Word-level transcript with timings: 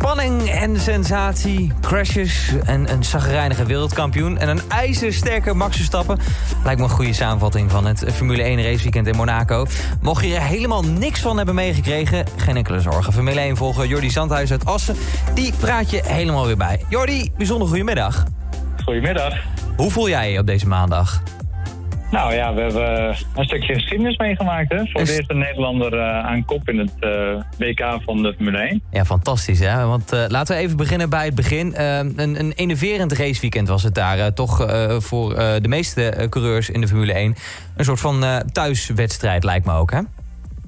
Spanning 0.00 0.50
en 0.50 0.80
sensatie, 0.80 1.72
crashes 1.80 2.52
en 2.64 2.92
een 2.92 3.04
zagrijnige 3.04 3.64
wereldkampioen... 3.64 4.38
en 4.38 4.48
een 4.48 4.60
ijzersterke 4.68 5.54
Max 5.54 5.76
Verstappen. 5.76 6.18
Lijkt 6.64 6.78
me 6.78 6.86
een 6.86 6.92
goede 6.92 7.12
samenvatting 7.12 7.70
van 7.70 7.86
het 7.86 8.04
Formule 8.12 8.42
1 8.42 8.62
raceweekend 8.62 9.06
in 9.06 9.16
Monaco. 9.16 9.66
Mocht 10.00 10.24
je 10.24 10.34
er 10.34 10.42
helemaal 10.42 10.82
niks 10.84 11.20
van 11.20 11.36
hebben 11.36 11.54
meegekregen, 11.54 12.26
geen 12.36 12.56
enkele 12.56 12.80
zorgen. 12.80 13.12
Formule 13.12 13.40
1 13.40 13.56
volgen 13.56 13.88
Jordi 13.88 14.10
Zandhuis 14.10 14.50
uit 14.50 14.64
Assen. 14.64 14.96
Die 15.34 15.52
praat 15.52 15.90
je 15.90 16.02
helemaal 16.04 16.46
weer 16.46 16.56
bij. 16.56 16.84
Jordi, 16.88 17.32
bijzonder 17.36 17.68
goedemiddag. 17.68 18.24
Goedemiddag. 18.84 19.34
Hoe 19.76 19.90
voel 19.90 20.08
jij 20.08 20.32
je 20.32 20.38
op 20.38 20.46
deze 20.46 20.66
maandag? 20.66 21.22
Nou 22.10 22.34
ja, 22.34 22.54
we 22.54 22.60
hebben 22.60 23.16
een 23.34 23.44
stukje 23.44 23.74
geschiedenis 23.74 24.16
meegemaakt. 24.16 24.72
Hè? 24.72 24.86
Voor 24.86 25.04
de 25.04 25.14
eerste 25.14 25.34
Nederlander 25.34 25.94
uh, 25.94 26.24
aan 26.26 26.44
kop 26.44 26.68
in 26.68 26.78
het 26.78 26.92
uh, 27.00 27.42
WK 27.58 28.02
van 28.04 28.22
de 28.22 28.34
Formule 28.34 28.58
1. 28.58 28.82
Ja, 28.90 29.04
fantastisch 29.04 29.58
hè. 29.58 29.86
Want 29.86 30.12
uh, 30.12 30.24
laten 30.28 30.56
we 30.56 30.62
even 30.62 30.76
beginnen 30.76 31.10
bij 31.10 31.24
het 31.24 31.34
begin. 31.34 31.74
een, 31.76 32.40
een 32.40 32.52
enerverend 32.52 33.12
raceweekend 33.12 33.68
was 33.68 33.82
het 33.82 33.94
daar. 33.94 34.32
toch 34.32 34.56
voor 34.98 35.34
de 35.34 35.68
meeste 35.68 36.26
coureurs 36.30 36.70
in 36.70 36.80
de 36.80 36.88
Formule 36.88 37.12
1. 37.12 37.34
Een 37.76 37.84
soort 37.84 38.00
van 38.00 38.24
thuiswedstrijd 38.52 39.44
lijkt 39.44 39.66
me 39.66 39.72
ook 39.72 39.90
hè? 39.90 40.00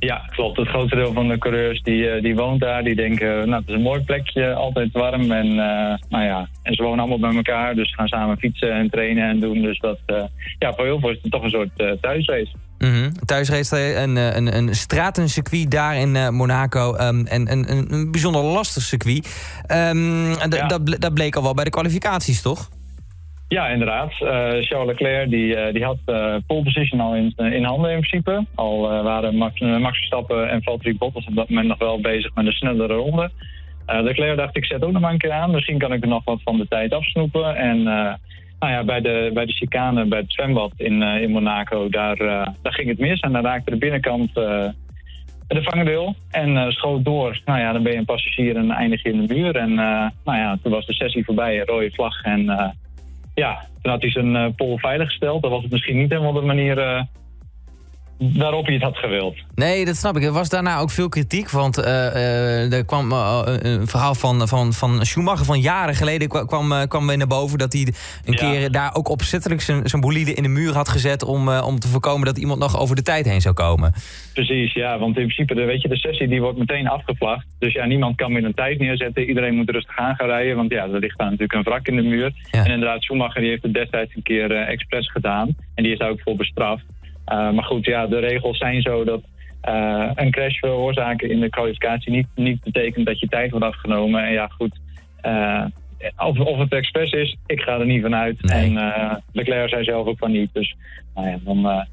Ja, 0.06 0.22
klopt. 0.26 0.56
Het 0.56 0.68
grootste 0.68 0.96
deel 0.96 1.12
van 1.12 1.28
de 1.28 1.38
coureurs 1.38 1.82
die, 1.82 2.08
eh, 2.08 2.22
die 2.22 2.34
woont 2.34 2.60
daar. 2.60 2.84
Die 2.84 2.94
denken, 2.94 3.48
nou, 3.48 3.60
het 3.60 3.68
is 3.68 3.74
een 3.74 3.82
mooi 3.82 4.00
plekje, 4.00 4.54
altijd 4.54 4.92
warm. 4.92 5.32
En, 5.32 5.46
uh, 5.46 5.94
nou 6.08 6.24
ja, 6.24 6.48
en 6.62 6.74
ze 6.74 6.82
wonen 6.82 6.98
allemaal 6.98 7.18
bij 7.18 7.36
elkaar. 7.36 7.74
Dus 7.74 7.94
gaan 7.94 8.08
samen 8.08 8.38
fietsen 8.38 8.72
en 8.72 8.90
trainen 8.90 9.28
en 9.28 9.40
doen. 9.40 9.62
Dus 9.62 9.78
dat, 9.78 9.98
uh, 10.06 10.22
ja, 10.58 10.72
voor 10.74 10.84
heel 10.84 11.00
veel 11.00 11.10
is 11.10 11.18
het 11.22 11.32
toch 11.32 11.42
een 11.42 11.50
soort 11.50 11.70
uh, 11.76 11.90
thuisrace. 12.00 12.52
Mm 12.78 12.90
-hmm. 12.90 13.12
Thuisrace, 13.24 13.96
een, 13.96 14.16
een, 14.16 14.56
een 14.56 14.74
stratencircuit 14.74 15.70
daar 15.70 15.96
in 15.96 16.34
Monaco. 16.34 16.94
Um, 16.94 17.26
en 17.26 17.52
een, 17.52 17.92
een, 17.92 18.10
bijzonder 18.10 18.42
lastig 18.42 18.82
circuit. 18.82 19.26
Um, 19.72 20.28
ja. 20.28 20.78
dat 20.98 21.14
bleek 21.14 21.36
al 21.36 21.42
wel 21.42 21.54
bij 21.54 21.64
de 21.64 21.70
kwalificaties, 21.70 22.42
toch? 22.42 22.68
Ja, 23.52 23.68
inderdaad. 23.68 24.12
Uh, 24.12 24.28
Charles 24.60 24.86
Leclerc 24.86 25.30
die, 25.30 25.56
uh, 25.56 25.72
die 25.72 25.84
had 25.84 25.98
uh, 26.06 26.36
pole 26.46 26.62
position 26.62 27.00
al 27.00 27.14
in, 27.14 27.32
in 27.36 27.64
handen 27.64 27.90
in 27.90 28.00
principe. 28.00 28.46
Al 28.54 28.80
waren 29.02 29.36
Max, 29.36 29.60
Max 29.60 29.98
Verstappen 29.98 30.50
en 30.50 30.62
Valtteri 30.62 30.96
Bottas 30.96 31.26
op 31.26 31.34
dat 31.34 31.48
moment 31.48 31.68
nog 31.68 31.78
wel 31.78 32.00
bezig 32.00 32.34
met 32.34 32.46
een 32.46 32.52
snellere 32.52 32.94
ronde. 32.94 33.30
Leclerc 33.86 34.36
dacht 34.36 34.56
ik 34.56 34.64
zet 34.64 34.84
ook 34.84 34.92
nog 34.92 35.02
maar 35.02 35.12
een 35.12 35.18
keer 35.18 35.32
aan. 35.32 35.50
Misschien 35.50 35.78
kan 35.78 35.92
ik 35.92 36.02
er 36.02 36.08
nog 36.08 36.24
wat 36.24 36.40
van 36.44 36.56
de 36.58 36.68
tijd 36.68 36.92
afsnoepen. 36.92 37.56
En 37.56 37.82
nou 37.82 38.72
ja, 38.72 38.84
bij 38.84 39.00
de, 39.00 39.30
bij 39.34 39.46
de 39.46 39.52
chicane, 39.52 40.04
bij 40.04 40.18
het 40.18 40.32
zwembad 40.32 40.72
in, 40.76 41.02
in 41.02 41.30
Monaco, 41.30 41.88
daar, 41.88 42.16
daar 42.62 42.72
ging 42.72 42.88
het 42.88 42.98
mis. 42.98 43.20
En 43.20 43.32
dan 43.32 43.44
raakte 43.44 43.70
de 43.70 43.76
binnenkant 43.76 44.34
de 44.34 44.72
vangendeel 45.48 46.14
en 46.30 46.72
schoot 46.72 47.04
door. 47.04 47.40
Nou 47.44 47.60
ja, 47.60 47.72
dan 47.72 47.82
ben 47.82 47.92
je 47.92 47.98
een 47.98 48.04
passagier 48.04 48.56
en 48.56 48.70
eindig 48.70 49.02
je 49.02 49.12
in 49.12 49.26
de 49.26 49.34
muur. 49.34 49.56
En 49.56 49.74
nou 50.24 50.38
ja, 50.38 50.58
toen 50.62 50.72
was 50.72 50.86
de 50.86 50.94
sessie 50.94 51.24
voorbij, 51.24 51.62
rode 51.64 51.90
vlag 51.90 52.22
en 52.22 52.74
ja, 53.34 53.66
toen 53.82 53.92
had 53.92 54.02
hij 54.02 54.10
zijn 54.10 54.54
pol 54.54 54.78
veilig 54.78 55.08
gesteld. 55.08 55.42
Dat 55.42 55.50
was 55.50 55.62
het 55.62 55.72
misschien 55.72 55.96
niet 55.96 56.10
helemaal 56.10 56.32
de 56.32 56.40
manier 56.40 56.78
uh, 56.78 57.02
waarop 58.34 58.64
hij 58.64 58.74
het 58.74 58.82
had 58.82 58.96
gewild. 58.96 59.36
Nee, 59.54 59.84
dat 59.84 59.96
snap 59.96 60.16
ik. 60.16 60.24
Er 60.24 60.32
was 60.32 60.48
daarna 60.48 60.78
ook 60.78 60.90
veel 60.90 61.08
kritiek. 61.08 61.50
Want 61.50 61.78
uh, 61.78 62.72
er 62.72 62.84
kwam 62.84 63.12
een 63.12 63.86
verhaal 63.86 64.14
van, 64.14 64.48
van, 64.48 64.72
van 64.72 65.04
Schumacher 65.06 65.44
van 65.44 65.60
jaren 65.60 65.94
geleden 65.94 66.28
kwam, 66.28 66.88
kwam 66.88 67.06
weer 67.06 67.16
naar 67.16 67.26
boven... 67.26 67.58
dat 67.58 67.72
hij 67.72 67.86
een 68.24 68.34
keer 68.34 68.70
daar 68.70 68.94
ook 68.94 69.08
opzettelijk 69.08 69.60
zijn, 69.60 69.88
zijn 69.88 70.02
bolide 70.02 70.34
in 70.34 70.42
de 70.42 70.48
muur 70.48 70.74
had 70.74 70.88
gezet... 70.88 71.24
Om, 71.24 71.48
om 71.48 71.78
te 71.78 71.88
voorkomen 71.88 72.26
dat 72.26 72.38
iemand 72.38 72.60
nog 72.60 72.80
over 72.80 72.96
de 72.96 73.02
tijd 73.02 73.26
heen 73.26 73.40
zou 73.40 73.54
komen. 73.54 73.92
Precies, 74.32 74.72
ja. 74.72 74.98
Want 74.98 75.16
in 75.16 75.22
principe, 75.22 75.54
de, 75.54 75.64
weet 75.64 75.82
je, 75.82 75.88
de 75.88 75.96
sessie 75.96 76.28
die 76.28 76.40
wordt 76.40 76.58
meteen 76.58 76.88
afgevlacht. 76.88 77.46
Dus 77.58 77.72
ja, 77.72 77.84
niemand 77.84 78.16
kan 78.16 78.32
meer 78.32 78.44
een 78.44 78.54
tijd 78.54 78.78
neerzetten. 78.78 79.28
Iedereen 79.28 79.54
moet 79.54 79.70
rustig 79.70 79.98
aan 79.98 80.14
gaan 80.14 80.26
rijden. 80.26 80.56
Want 80.56 80.70
ja, 80.70 80.82
er 80.82 80.98
ligt 80.98 81.18
daar 81.18 81.30
natuurlijk 81.30 81.52
een 81.52 81.62
wrak 81.62 81.86
in 81.86 81.96
de 81.96 82.02
muur. 82.02 82.32
En 82.50 82.70
inderdaad, 82.70 83.02
Schumacher 83.02 83.40
die 83.40 83.50
heeft 83.50 83.62
het 83.62 83.74
destijds 83.74 84.14
een 84.14 84.22
keer 84.22 84.50
expres 84.50 85.10
gedaan. 85.10 85.56
En 85.74 85.82
die 85.82 85.92
is 85.92 85.98
daar 85.98 86.10
ook 86.10 86.20
voor 86.20 86.36
bestraft. 86.36 86.84
Uh, 87.26 87.50
maar 87.50 87.64
goed, 87.64 87.84
ja, 87.84 88.06
de 88.06 88.18
regels 88.18 88.58
zijn 88.58 88.82
zo 88.82 89.04
dat 89.04 89.20
uh, 89.68 90.10
een 90.14 90.30
crash 90.30 90.58
veroorzaken 90.58 91.30
in 91.30 91.40
de 91.40 91.50
kwalificatie 91.50 92.12
niet, 92.12 92.26
niet 92.34 92.64
betekent 92.64 93.06
dat 93.06 93.20
je 93.20 93.28
tijd 93.28 93.50
wordt 93.50 93.66
afgenomen. 93.66 94.24
En 94.24 94.32
ja, 94.32 94.46
goed, 94.46 94.78
uh, 95.26 95.64
of, 96.16 96.38
of 96.38 96.58
het 96.58 96.72
expres 96.72 97.10
is, 97.10 97.36
ik 97.46 97.60
ga 97.60 97.78
er 97.78 97.86
niet 97.86 98.02
van 98.02 98.14
uit. 98.14 98.42
Nee. 98.42 98.78
En 98.78 99.22
Leclerc 99.32 99.68
zei 99.68 99.84
zelf 99.84 100.06
ook 100.06 100.18
van 100.18 100.30
niet. 100.30 100.50
Dus 100.52 100.76
nou 101.14 101.28
ja, 101.28 101.38
dan 101.44 101.86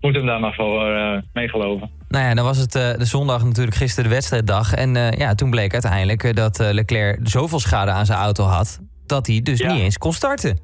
moeten 0.00 0.20
we 0.20 0.26
daar 0.26 0.40
maar 0.40 0.54
voor 0.54 1.22
mee 1.32 1.48
geloven. 1.48 1.90
Nou 2.08 2.24
ja, 2.24 2.34
dan 2.34 2.44
was 2.44 2.58
het 2.58 2.72
de 2.72 3.04
zondag 3.04 3.44
natuurlijk 3.44 3.76
gisteren 3.76 4.08
de 4.10 4.14
wedstrijddag. 4.14 4.72
En 4.72 4.94
ja, 4.94 5.34
toen 5.34 5.50
bleek 5.50 5.72
uiteindelijk 5.72 6.36
dat 6.36 6.58
Leclerc 6.58 7.18
zoveel 7.22 7.60
schade 7.60 7.90
aan 7.90 8.06
zijn 8.06 8.18
auto 8.18 8.44
had... 8.44 8.80
dat 9.06 9.26
hij 9.26 9.40
dus 9.42 9.58
ja. 9.58 9.72
niet 9.72 9.82
eens 9.82 9.98
kon 9.98 10.12
starten. 10.12 10.58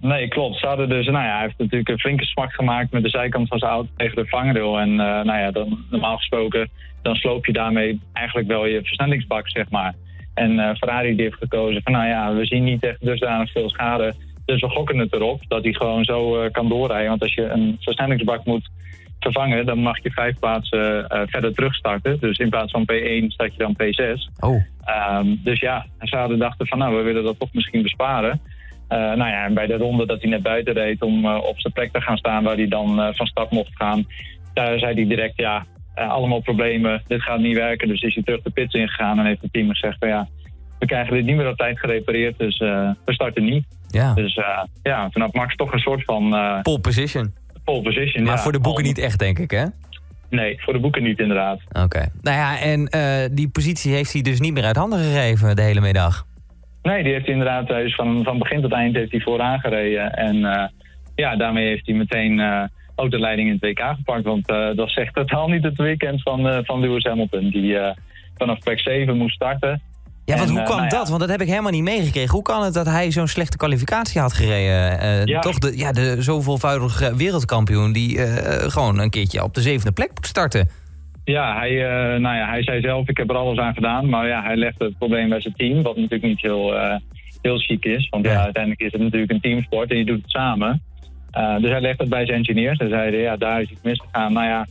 Nee, 0.00 0.28
klopt. 0.28 0.58
Ze 0.58 0.66
hadden 0.66 0.88
dus, 0.88 1.06
nou 1.06 1.24
ja, 1.24 1.32
hij 1.32 1.42
heeft 1.42 1.58
natuurlijk 1.58 1.88
een 1.88 1.98
flinke 1.98 2.24
smak 2.24 2.52
gemaakt 2.52 2.92
met 2.92 3.02
de 3.02 3.08
zijkant 3.08 3.48
van 3.48 3.58
zijn 3.58 3.70
auto 3.70 3.90
tegen 3.96 4.16
de 4.16 4.26
vangrail. 4.26 4.78
En 4.78 4.90
uh, 4.90 4.96
nou 4.96 5.38
ja, 5.38 5.50
dan, 5.50 5.84
normaal 5.90 6.16
gesproken, 6.16 6.70
dan 7.02 7.14
sloop 7.14 7.46
je 7.46 7.52
daarmee 7.52 8.00
eigenlijk 8.12 8.48
wel 8.48 8.66
je 8.66 8.82
versnellingsbak, 8.82 9.48
zeg 9.48 9.70
maar. 9.70 9.94
En 10.34 10.52
uh, 10.52 10.74
Ferrari 10.74 11.14
die 11.14 11.24
heeft 11.24 11.36
gekozen 11.36 11.82
van, 11.82 11.92
nou 11.92 12.06
ja, 12.06 12.34
we 12.34 12.46
zien 12.46 12.64
niet 12.64 12.84
echt 12.84 13.04
dusdanig 13.04 13.52
veel 13.52 13.68
schade. 13.68 14.14
Dus 14.44 14.60
we 14.60 14.68
gokken 14.68 14.98
het 14.98 15.14
erop 15.14 15.40
dat 15.48 15.64
hij 15.64 15.72
gewoon 15.72 16.04
zo 16.04 16.44
uh, 16.44 16.50
kan 16.50 16.68
doorrijden. 16.68 17.08
Want 17.08 17.22
als 17.22 17.34
je 17.34 17.44
een 17.44 17.76
versnellingsbak 17.80 18.44
moet 18.44 18.68
vervangen, 19.20 19.66
dan 19.66 19.78
mag 19.78 20.02
je 20.02 20.10
vijf 20.10 20.38
plaatsen 20.38 21.04
verder 21.08 21.54
terugstarten. 21.54 22.20
Dus 22.20 22.38
in 22.38 22.48
plaats 22.48 22.72
van 22.72 22.82
P1 22.92 23.26
start 23.26 23.54
je 23.54 23.58
dan 23.58 23.76
P6. 23.82 24.40
Oh. 24.40 24.62
Um, 25.20 25.40
dus 25.44 25.60
ja, 25.60 25.86
ze 26.00 26.16
hadden 26.16 26.38
dachten 26.38 26.66
van, 26.66 26.78
nou, 26.78 26.96
we 26.96 27.02
willen 27.02 27.24
dat 27.24 27.38
toch 27.38 27.52
misschien 27.52 27.82
besparen. 27.82 28.40
Uh, 28.92 28.98
nou 28.98 29.30
ja, 29.30 29.44
en 29.44 29.54
bij 29.54 29.66
de 29.66 29.76
ronde 29.76 30.06
dat 30.06 30.20
hij 30.20 30.30
net 30.30 30.42
buiten 30.42 30.74
reed 30.74 31.02
om 31.02 31.24
uh, 31.24 31.38
op 31.42 31.60
zijn 31.60 31.72
plek 31.72 31.92
te 31.92 32.00
gaan 32.00 32.16
staan 32.16 32.44
waar 32.44 32.56
hij 32.56 32.68
dan 32.68 33.00
uh, 33.00 33.08
van 33.12 33.26
start 33.26 33.50
mocht 33.50 33.70
gaan, 33.76 34.06
daar 34.54 34.78
zei 34.78 34.94
hij 34.94 35.06
direct 35.06 35.36
ja, 35.36 35.66
allemaal 35.94 36.40
problemen, 36.40 37.02
dit 37.06 37.22
gaat 37.22 37.40
niet 37.40 37.56
werken. 37.56 37.88
Dus 37.88 38.02
is 38.02 38.14
hij 38.14 38.22
terug 38.22 38.42
de 38.42 38.50
pits 38.50 38.74
ingegaan 38.74 39.18
en 39.18 39.26
heeft 39.26 39.42
het 39.42 39.52
team 39.52 39.68
gezegd 39.68 39.96
van 39.98 40.08
ja, 40.08 40.28
we 40.78 40.86
krijgen 40.86 41.14
dit 41.14 41.24
niet 41.24 41.36
meer 41.36 41.48
op 41.48 41.56
tijd 41.56 41.78
gerepareerd, 41.78 42.38
dus 42.38 42.58
we 42.58 42.94
starten 43.06 43.44
niet. 43.44 43.66
Ja. 43.88 44.14
Dus 44.14 44.40
ja, 44.82 45.08
toen 45.08 45.22
had 45.22 45.34
Max 45.34 45.54
toch 45.54 45.72
een 45.72 45.78
soort 45.78 46.04
van... 46.04 46.30
pole 46.62 46.80
position. 46.80 47.34
Pole 47.64 47.82
position, 47.82 48.24
Maar 48.24 48.36
ja, 48.36 48.42
voor 48.42 48.52
de 48.52 48.60
boeken 48.60 48.82
al... 48.82 48.88
niet 48.88 48.98
echt, 48.98 49.18
denk 49.18 49.38
ik, 49.38 49.50
hè? 49.50 49.64
Nee, 50.30 50.60
voor 50.60 50.72
de 50.72 50.78
boeken 50.78 51.02
niet 51.02 51.18
inderdaad. 51.18 51.60
Oké. 51.68 51.80
Okay. 51.80 52.08
Nou 52.20 52.36
ja, 52.36 52.60
en 52.60 52.88
die 53.34 53.48
positie 53.48 53.92
heeft 53.92 54.12
hij 54.12 54.22
dus 54.22 54.40
niet 54.40 54.52
meer 54.52 54.64
uit 54.64 54.76
handen 54.76 54.98
gegeven 54.98 55.56
de 55.56 55.62
hele 55.62 55.80
middag. 55.80 56.26
Nee, 56.88 57.02
die 57.02 57.12
heeft 57.12 57.24
hij 57.24 57.34
inderdaad 57.34 57.66
dus 57.66 57.94
van, 57.94 58.24
van 58.24 58.38
begin 58.38 58.60
tot 58.60 58.72
eind 58.72 58.96
heeft 58.96 59.10
hij 59.10 59.20
vooraan 59.20 59.60
gereden. 59.60 60.12
En 60.12 60.36
uh, 60.36 60.64
ja, 61.14 61.36
daarmee 61.36 61.66
heeft 61.66 61.86
hij 61.86 61.94
meteen 61.94 62.38
uh, 62.38 62.62
ook 62.94 63.10
de 63.10 63.20
leiding 63.20 63.48
in 63.48 63.58
het 63.60 63.78
WK 63.78 63.96
gepakt. 63.96 64.24
Want 64.24 64.50
uh, 64.50 64.68
dat 64.74 64.90
zegt 64.90 65.14
totaal 65.14 65.48
niet 65.48 65.62
het 65.62 65.76
weekend 65.76 66.22
van, 66.22 66.64
van 66.64 66.80
Lewis 66.80 67.04
Hamilton. 67.04 67.50
Die 67.50 67.76
vanaf 68.36 68.58
plek 68.58 68.80
7 68.80 69.16
moest 69.16 69.34
starten. 69.34 69.82
Ja, 70.24 70.36
want 70.36 70.50
hoe 70.50 70.62
kwam 70.62 70.76
nou 70.76 70.88
dat? 70.88 71.02
Ja. 71.02 71.08
Want 71.08 71.20
dat 71.20 71.30
heb 71.30 71.40
ik 71.40 71.48
helemaal 71.48 71.72
niet 71.72 71.82
meegekregen. 71.82 72.30
Hoe 72.30 72.42
kan 72.42 72.64
het 72.64 72.74
dat 72.74 72.86
hij 72.86 73.10
zo'n 73.10 73.28
slechte 73.28 73.56
kwalificatie 73.56 74.20
had 74.20 74.32
gereden? 74.32 75.26
Ja. 75.26 75.40
Toch 75.40 75.58
de, 75.58 75.78
ja, 75.78 75.92
de 75.92 76.22
zoveelvoudige 76.22 77.16
wereldkampioen 77.16 77.92
die 77.92 78.18
gewoon 78.70 78.98
een 78.98 79.10
keertje 79.10 79.42
op 79.42 79.54
de 79.54 79.60
zevende 79.60 79.92
plek 79.92 80.10
moet 80.14 80.26
starten. 80.26 80.68
Ja, 81.28 81.58
hij, 81.58 81.72
uh, 81.72 82.20
nou 82.20 82.36
ja, 82.36 82.48
hij 82.48 82.62
zei 82.62 82.80
zelf, 82.80 83.08
ik 83.08 83.16
heb 83.16 83.30
er 83.30 83.36
alles 83.36 83.58
aan 83.58 83.74
gedaan. 83.74 84.08
Maar 84.08 84.28
ja, 84.28 84.42
hij 84.42 84.56
legde 84.56 84.84
het 84.84 84.98
probleem 84.98 85.28
bij 85.28 85.40
zijn 85.40 85.54
team, 85.54 85.82
wat 85.82 85.96
natuurlijk 85.96 86.22
niet 86.22 86.40
heel, 86.40 86.74
uh, 86.74 86.96
heel 87.42 87.58
chic 87.58 87.84
is. 87.84 88.08
Want 88.08 88.24
ja. 88.24 88.32
ja. 88.32 88.42
uiteindelijk 88.42 88.82
is 88.82 88.92
het 88.92 89.00
natuurlijk 89.00 89.32
een 89.32 89.40
teamsport 89.40 89.90
en 89.90 89.98
je 89.98 90.04
doet 90.04 90.22
het 90.22 90.30
samen. 90.30 90.82
Uh, 91.38 91.56
dus 91.56 91.70
hij 91.70 91.80
legde 91.80 92.02
het 92.02 92.12
bij 92.12 92.26
zijn 92.26 92.38
engineers 92.38 92.78
en 92.78 92.88
zei, 92.88 93.16
ja, 93.16 93.36
daar 93.36 93.60
is 93.60 93.70
iets 93.70 93.82
misgegaan. 93.82 94.32
Nou 94.32 94.46
ja, 94.46 94.66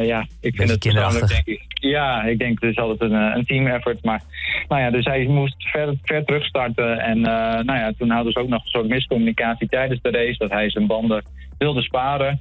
ja 0.00 0.26
ik 0.40 0.56
vind 0.56 0.70
het 0.70 0.78
persoonlijk, 0.78 1.28
denk 1.28 1.46
ik. 1.46 1.62
Ja, 1.68 2.22
ik 2.22 2.38
denk 2.38 2.60
het 2.60 2.70
is 2.70 2.78
altijd 2.78 3.00
een, 3.00 3.36
een 3.36 3.44
team 3.44 3.66
effort. 3.66 4.04
Maar 4.04 4.22
nou 4.68 4.82
ja, 4.82 4.90
dus 4.90 5.04
hij 5.04 5.26
moest 5.26 5.68
ver, 5.68 5.94
ver 6.02 6.24
terugstarten. 6.24 6.98
En 6.98 7.20
nou 7.20 7.74
ja, 7.78 7.92
toen 7.98 8.10
hadden 8.10 8.32
ze 8.32 8.38
ook 8.38 8.48
nog 8.48 8.62
een 8.62 8.70
soort 8.70 8.88
miscommunicatie 8.88 9.68
tijdens 9.68 10.00
de 10.02 10.10
race. 10.10 10.38
Dat 10.38 10.50
hij 10.50 10.70
zijn 10.70 10.86
banden 10.86 11.24
wilde 11.58 11.82
sparen. 11.82 12.40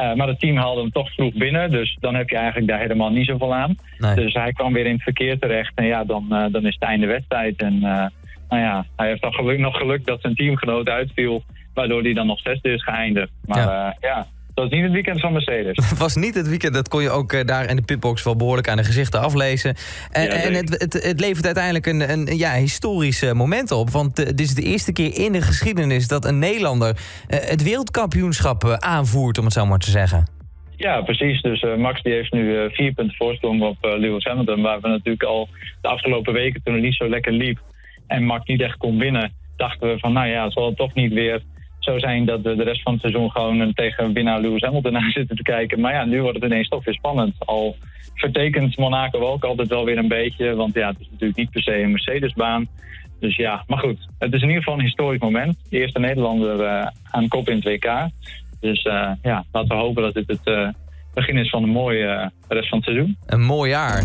Uh, 0.00 0.14
maar 0.14 0.28
het 0.28 0.40
team 0.40 0.56
haalde 0.56 0.80
hem 0.80 0.90
toch 0.90 1.12
vroeg 1.12 1.34
binnen, 1.34 1.70
dus 1.70 1.96
dan 2.00 2.14
heb 2.14 2.28
je 2.28 2.36
eigenlijk 2.36 2.66
daar 2.66 2.80
helemaal 2.80 3.10
niet 3.10 3.26
zoveel 3.26 3.54
aan. 3.54 3.76
Nee. 3.98 4.14
Dus 4.14 4.34
hij 4.34 4.52
kwam 4.52 4.72
weer 4.72 4.86
in 4.86 4.92
het 4.92 5.02
verkeer 5.02 5.38
terecht 5.38 5.72
en 5.74 5.86
ja, 5.86 6.04
dan, 6.04 6.26
uh, 6.30 6.44
dan 6.50 6.66
is 6.66 6.74
het 6.74 6.82
einde 6.82 7.06
wedstrijd. 7.06 7.56
En 7.56 7.74
uh, 7.74 8.06
nou 8.48 8.62
ja, 8.62 8.86
hij 8.96 9.08
heeft 9.08 9.22
dan 9.22 9.34
geluk, 9.34 9.58
nog 9.58 9.76
geluk 9.76 10.06
dat 10.06 10.20
zijn 10.20 10.34
teamgenoot 10.34 10.88
uitviel, 10.88 11.42
waardoor 11.74 12.02
hij 12.02 12.12
dan 12.12 12.26
nog 12.26 12.40
zesde 12.40 12.72
is 12.72 12.84
geëindigd. 12.84 13.30
Maar 13.44 13.58
ja, 13.58 13.96
ja 14.00 14.26
dat 14.54 14.64
was 14.64 14.72
niet 14.72 14.82
het 14.82 14.92
weekend 14.92 15.20
van 15.20 15.32
Mercedes. 15.32 15.88
Het 15.88 15.98
was 16.06 16.16
niet 16.16 16.34
het 16.34 16.48
weekend, 16.48 16.74
dat 16.74 16.88
kon 16.88 17.02
je 17.02 17.10
ook 17.10 17.32
uh, 17.32 17.44
daar 17.44 17.70
in 17.70 17.76
de 17.76 17.82
pitbox 17.82 18.22
wel 18.22 18.36
behoorlijk 18.36 18.68
aan 18.68 18.76
de 18.76 18.84
gezichten 18.84 19.20
aflezen. 19.20 19.74
En, 20.10 20.24
ja, 20.24 20.30
en 20.30 20.54
het, 20.54 20.68
het, 20.78 20.92
het, 20.92 21.20
levert 21.20 21.44
uiteindelijk 21.44 21.86
een, 21.86 22.10
een 22.10 22.36
ja, 22.36 22.52
historisch 22.52 23.22
uh, 23.22 23.32
moment 23.32 23.70
op. 23.70 23.90
Want 23.90 24.16
dit 24.16 24.40
is 24.40 24.54
de 24.54 24.62
eerste 24.62 24.92
keer 24.92 25.18
in 25.18 25.32
de 25.32 25.42
geschiedenis 25.42 26.08
dat 26.08 26.24
een 26.24 26.38
Nederlander 26.38 26.96
het 27.26 27.62
wereldkampioenschap 27.62 28.76
aanvoert, 28.78 29.38
om 29.38 29.44
het 29.44 29.52
zo 29.52 29.66
maar 29.66 29.78
te 29.78 29.90
zeggen. 29.90 30.26
Ja, 30.76 31.00
precies. 31.00 31.42
Dus 31.42 31.64
Max 31.76 32.02
die 32.02 32.12
heeft 32.12 32.32
nu 32.32 32.70
vier 32.70 32.92
punten 32.92 33.16
voorsprong 33.16 33.62
op 33.62 33.76
Lewis 33.80 34.24
Hamilton. 34.24 34.62
Waar 34.62 34.80
we 34.80 34.88
natuurlijk 34.88 35.22
al 35.22 35.48
de 35.80 35.88
afgelopen 35.88 36.32
weken 36.32 36.62
toen 36.62 36.74
het 36.74 36.82
niet 36.82 36.94
zo 36.94 37.08
lekker 37.08 37.32
liep 37.32 37.58
en 38.06 38.24
Max 38.24 38.46
niet 38.46 38.60
echt 38.60 38.76
kon 38.76 38.98
winnen, 38.98 39.32
dachten 39.56 39.88
we 39.88 39.98
van 39.98 40.12
nou 40.12 40.28
ja, 40.28 40.50
zal 40.50 40.66
het 40.66 40.76
toch 40.76 40.94
niet 40.94 41.12
weer 41.12 41.42
zo 41.84 41.98
zijn 41.98 42.24
dat 42.24 42.40
we 42.40 42.56
de 42.56 42.62
rest 42.62 42.82
van 42.82 42.92
het 42.92 43.00
seizoen 43.00 43.30
gewoon 43.30 43.72
tegen 43.72 44.12
winnaar 44.12 44.40
Lewis 44.40 44.62
Hamilton 44.62 44.96
aan 44.96 45.10
zitten 45.10 45.36
te 45.36 45.42
kijken. 45.42 45.80
Maar 45.80 45.92
ja, 45.92 46.04
nu 46.04 46.22
wordt 46.22 46.36
het 46.42 46.50
ineens 46.50 46.68
toch 46.68 46.84
weer 46.84 46.94
spannend. 46.94 47.34
Al 47.38 47.76
vertekent 48.14 48.76
Monaco 48.76 49.18
ook 49.18 49.44
altijd 49.44 49.68
wel 49.68 49.84
weer 49.84 49.98
een 49.98 50.08
beetje, 50.08 50.54
want 50.54 50.74
ja, 50.74 50.88
het 50.88 51.00
is 51.00 51.08
natuurlijk 51.10 51.38
niet 51.38 51.50
per 51.50 51.62
se 51.62 51.82
een 51.82 51.90
Mercedesbaan. 51.90 52.68
Dus 53.20 53.36
ja, 53.36 53.64
maar 53.66 53.78
goed, 53.78 54.08
het 54.18 54.32
is 54.32 54.42
in 54.42 54.48
ieder 54.48 54.62
geval 54.62 54.78
een 54.78 54.84
historisch 54.84 55.20
moment. 55.20 55.56
De 55.68 55.78
eerste 55.78 55.98
Nederlander 55.98 56.60
uh, 56.60 56.86
aan 57.10 57.28
kop 57.28 57.48
in 57.48 57.54
het 57.54 57.64
WK. 57.64 58.08
Dus 58.60 58.84
uh, 58.84 59.10
ja, 59.22 59.44
laten 59.52 59.68
we 59.68 59.82
hopen 59.82 60.02
dat 60.02 60.14
dit 60.14 60.28
het 60.28 60.46
uh, 60.46 60.68
begin 61.14 61.36
is 61.36 61.50
van 61.50 61.62
een 61.62 61.68
mooie 61.68 62.30
rest 62.48 62.68
van 62.68 62.78
het 62.78 62.86
seizoen. 62.86 63.16
Een 63.26 63.42
mooi 63.42 63.70
jaar. 63.70 64.02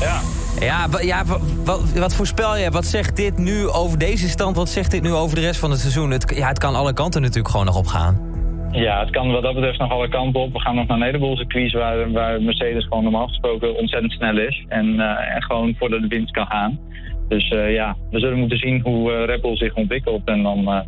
Ja. 0.00 0.20
Ja, 0.60 0.86
ja 1.00 1.24
wat, 1.64 1.92
wat, 1.92 2.14
voorspel 2.14 2.56
je? 2.56 2.70
Wat 2.70 2.84
zegt 2.84 3.16
dit 3.16 3.38
nu 3.38 3.68
over 3.68 3.98
deze 3.98 4.28
stand? 4.28 4.56
Wat 4.56 4.68
zegt 4.68 4.90
dit 4.90 5.02
nu 5.02 5.12
over 5.12 5.36
de 5.36 5.42
rest 5.42 5.60
van 5.60 5.70
het 5.70 5.80
seizoen? 5.80 6.10
Het, 6.10 6.32
ja, 6.36 6.48
het 6.48 6.58
kan 6.58 6.74
alle 6.74 6.92
kanten 6.92 7.20
natuurlijk 7.20 7.48
gewoon 7.48 7.66
nog 7.66 7.76
op 7.76 7.86
gaan. 7.86 8.28
Ja, 8.70 9.00
het 9.00 9.10
kan 9.10 9.32
wat 9.32 9.42
dat 9.42 9.54
betreft 9.54 9.78
nog 9.78 9.90
alle 9.90 10.08
kanten 10.08 10.40
op. 10.40 10.52
We 10.52 10.60
gaan 10.60 10.74
nog 10.74 10.86
naar 10.86 10.96
een 10.96 11.02
heleboel 11.02 11.36
circuits 11.36 11.74
waar, 11.74 12.12
waar 12.12 12.42
Mercedes 12.42 12.84
gewoon 12.84 13.02
normaal 13.02 13.26
gesproken 13.26 13.76
ontzettend 13.78 14.12
snel 14.12 14.38
is. 14.38 14.64
En, 14.68 14.86
uh, 14.86 15.34
en 15.34 15.42
gewoon 15.42 15.74
voor 15.78 15.88
de 15.88 16.06
winst 16.08 16.32
kan 16.32 16.46
gaan. 16.46 16.78
Dus 17.28 17.50
uh, 17.50 17.72
ja, 17.72 17.96
we 18.10 18.18
zullen 18.18 18.38
moeten 18.38 18.58
zien 18.58 18.80
hoe 18.80 19.12
uh, 19.12 19.24
Red 19.24 19.40
Bull 19.40 19.56
zich 19.56 19.74
ontwikkelt. 19.74 20.22
En 20.24 20.42
dan, 20.42 20.84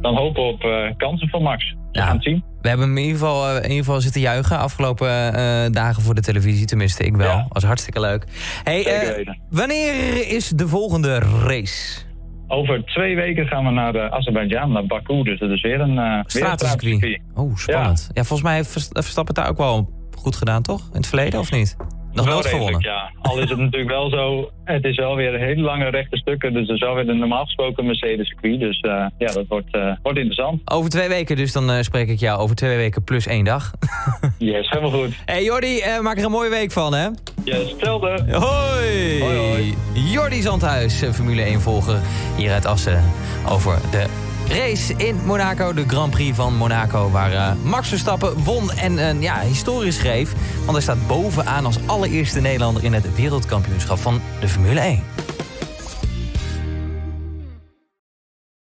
dan 0.00 0.16
hopen 0.16 0.42
we 0.42 0.48
op 0.48 0.94
kansen 0.96 1.28
van 1.28 1.42
Max. 1.42 1.74
We 1.92 1.98
ja. 1.98 2.04
gaan 2.04 2.14
het 2.14 2.24
zien. 2.24 2.53
We 2.64 2.70
hebben 2.70 2.88
hem 2.88 2.96
in 2.98 3.04
ieder 3.04 3.18
geval, 3.18 3.56
in 3.56 3.62
ieder 3.62 3.84
geval 3.84 4.00
zitten 4.00 4.20
juichen 4.20 4.58
afgelopen 4.58 5.32
dagen 5.72 6.02
voor 6.02 6.14
de 6.14 6.20
televisie. 6.20 6.66
Tenminste, 6.66 7.04
ik 7.04 7.16
wel. 7.16 7.26
Ja. 7.26 7.46
was 7.48 7.62
hartstikke 7.62 8.00
leuk. 8.00 8.24
Hey, 8.62 9.26
wanneer 9.50 10.28
is 10.28 10.48
de 10.48 10.68
volgende 10.68 11.18
race? 11.18 12.00
Over 12.48 12.84
twee 12.84 13.16
weken 13.16 13.46
gaan 13.46 13.64
we 13.64 13.70
naar 13.70 13.94
uh, 13.94 14.06
Azerbeidzjan, 14.10 14.72
naar 14.72 14.86
Baku. 14.86 15.22
Dus 15.22 15.38
dat 15.38 15.50
is 15.50 15.62
weer 15.62 15.80
een 15.80 16.24
stratencircuit. 16.26 17.20
Oh, 17.34 17.56
spannend. 17.56 18.10
Ja. 18.12 18.24
volgens 18.24 18.48
mij 18.48 18.54
heeft 18.54 18.90
Verstappen 18.92 19.34
daar 19.34 19.48
ook 19.48 19.58
wel 19.58 19.88
goed 20.18 20.36
gedaan, 20.36 20.62
toch? 20.62 20.80
In 20.80 20.96
het 20.96 21.06
verleden, 21.06 21.40
of 21.40 21.50
niet? 21.50 21.76
Nog 22.14 22.26
nooit 22.26 22.46
gewonnen. 22.46 22.80
Ja, 22.80 23.12
al 23.22 23.38
is 23.38 23.50
het 23.50 23.58
natuurlijk 23.68 23.90
wel 23.90 24.10
zo. 24.10 24.50
Het 24.64 24.84
is 24.84 24.96
wel 24.96 25.16
weer 25.16 25.38
hele 25.38 25.62
lange 25.62 25.88
rechte 25.88 26.16
stukken. 26.16 26.52
Dus 26.52 26.68
er 26.68 26.74
is 26.74 26.80
wel 26.80 26.94
weer 26.94 27.08
een 27.08 27.18
normaal 27.18 27.44
gesproken 27.44 27.86
Mercedes 27.86 28.28
circuit. 28.28 28.60
Dus 28.60 28.80
uh, 28.82 29.06
ja, 29.18 29.32
dat 29.32 29.44
wordt, 29.48 29.74
uh, 29.76 29.92
wordt 30.02 30.18
interessant. 30.18 30.60
Over 30.64 30.90
twee 30.90 31.08
weken 31.08 31.36
dus, 31.36 31.52
dan 31.52 31.70
uh, 31.70 31.80
spreek 31.80 32.08
ik 32.08 32.18
jou 32.18 32.40
over 32.40 32.56
twee 32.56 32.76
weken 32.76 33.04
plus 33.04 33.26
één 33.26 33.44
dag. 33.44 33.70
yes, 34.38 34.68
helemaal 34.68 35.00
goed. 35.00 35.14
Hey 35.24 35.44
Jordi, 35.44 35.82
maak 36.02 36.18
er 36.18 36.24
een 36.24 36.30
mooie 36.30 36.50
week 36.50 36.72
van, 36.72 36.94
hè? 36.94 37.08
Yes, 37.44 37.70
hetzelfde. 37.70 38.24
Hoi! 38.30 39.20
Hoi, 39.20 39.36
hoi. 39.36 39.74
Jordi 39.94 40.40
Zandhuis, 40.42 41.04
Formule 41.12 41.42
1 41.42 41.60
volger 41.60 42.00
hier 42.36 42.52
uit 42.52 42.66
Assen 42.66 43.02
over 43.48 43.78
de 43.90 44.23
race 44.48 44.94
in 44.96 45.16
Monaco. 45.24 45.72
De 45.72 45.84
Grand 45.86 46.10
Prix 46.10 46.36
van 46.36 46.56
Monaco 46.56 47.10
waar 47.10 47.32
uh, 47.32 47.52
Max 47.62 47.88
Verstappen 47.88 48.44
won 48.44 48.72
en 48.72 48.98
een 48.98 49.20
ja, 49.20 49.40
historisch 49.40 49.96
schreef. 49.96 50.32
Want 50.58 50.72
hij 50.72 50.80
staat 50.80 51.06
bovenaan 51.06 51.66
als 51.66 51.78
allereerste 51.86 52.40
Nederlander 52.40 52.84
in 52.84 52.92
het 52.92 53.14
wereldkampioenschap 53.14 53.98
van 53.98 54.20
de 54.40 54.48
Formule 54.48 54.80
1. 54.80 55.02